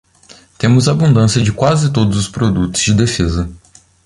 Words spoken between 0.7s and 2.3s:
abundância de quase todos os